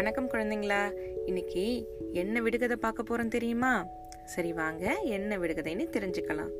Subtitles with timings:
[0.00, 0.92] வணக்கம் குழந்தைங்களா.
[1.26, 3.86] இன்னைக்கு என்ன விடுகதை பார்க்க போறோம் தெரியுமா?
[4.24, 4.98] சரி வாங்க.
[5.04, 6.50] என்ன விடுகதைன்னு தெரிஞ்சுக்கலாம்.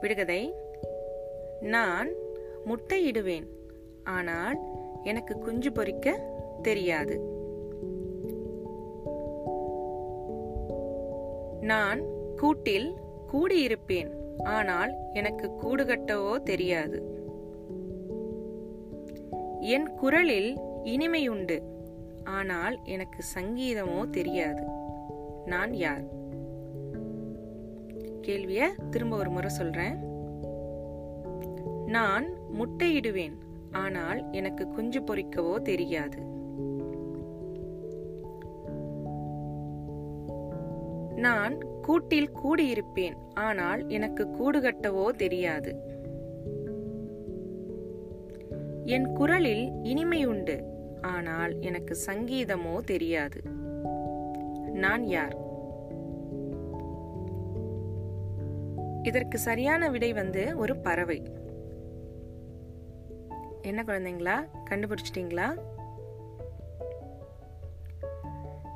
[0.00, 0.54] விடுகதை
[1.60, 2.08] நான்
[2.64, 3.46] முட்டையிடுவேன்.
[4.04, 4.58] ஆனால்
[5.02, 6.20] எனக்கு குஞ்சு பொரிக்க
[6.62, 7.20] தெரியாது.
[11.60, 12.02] நான்
[12.36, 12.94] கூட்டில்
[13.32, 14.10] கூடியிருப்பேன்.
[14.44, 17.02] ஆனால் எனக்கு கூடு கட்டவோ தெரியாது.
[19.60, 21.62] என் குரலில் இனிமையுண்டு.
[22.24, 24.62] ஆனால் எனக்கு சங்கீதமோ தெரியாது.
[25.44, 26.04] நான் யார்?
[28.22, 29.96] கேள்விய திரும்ப ஒரு முறை சொல்றேன்.
[31.86, 32.26] நான்
[32.60, 33.38] முட்டையிடுவேன்.
[33.72, 36.18] ஆனால் எனக்கு குஞ்சு பொரிக்கவோ தெரியாது.
[41.16, 43.16] நான் கூட்டில் கூடியிருப்பேன்.
[43.34, 45.92] ஆனால் எனக்கு கூடு கட்டவோ தெரியாது.
[48.84, 50.73] என் குரலில் இனிமை உண்டு
[51.04, 53.40] ஆனால் எனக்கு சங்கீதமோ தெரியாது.
[54.72, 55.36] நான் யார்?
[59.02, 61.22] இதற்கு சரியான விடை வந்து ஒரு பறவை.
[63.62, 64.36] என்ன குழந்தைங்களா?
[64.70, 65.48] கண்டுபிடிச்சிட்டீங்களா?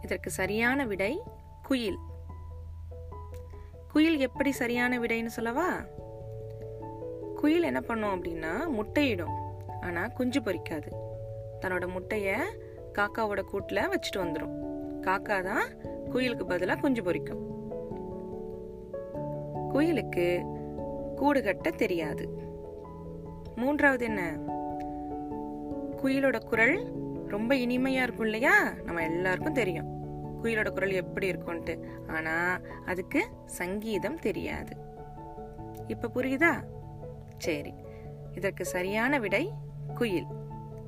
[0.00, 1.20] இதற்கு சரியான விடை
[1.62, 1.98] குயில்.
[3.92, 5.70] குயில் எப்படி சரியான விடைன்னு சொல்லவா?
[7.34, 9.36] குயில் என்ன பண்ணும் அப்படின்னா முட்டையிடும்.
[9.80, 11.10] ஆனால் குஞ்சு பொரிக்காது
[11.62, 12.36] தன்னோட முட்டையை
[12.98, 14.60] காக்காவோட கூட்டில் வச்சுட்டு வந்துடும்
[15.00, 15.66] காக்கா தான்
[16.10, 17.50] குயிலுக்கு பதிலாக குஞ்சு பொரிக்கும்.
[19.72, 20.26] குயிலுக்கு
[21.16, 22.28] கூடு கட்ட தெரியாது.
[23.56, 24.32] மூன்றாவது என்ன?
[26.02, 26.92] குயிலோட குரல்
[27.26, 28.70] ரொம்ப இனிமையாக இருக்கும் இல்லையா?
[28.84, 29.88] நம்ம எல்லாருக்கும் தெரியும்.
[30.42, 34.76] குயிலோட குரல் எப்படி இருக்கும்ட்டு ஆனால் அதுக்கு சங்கீதம் தெரியாது.
[35.86, 36.52] இப்போ புரியுதா?
[37.38, 37.74] சரி.
[38.32, 39.52] இதற்கு சரியான விடை
[39.94, 40.26] குயில்.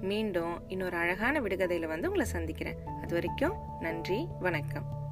[0.00, 2.76] மீண்டும் இன்னொரு அழகான விடுகதையில் வந்து உங்களை சந்திக்கிறேன்.
[3.02, 5.07] அது வரைக்கும் நன்றி வணக்கம்.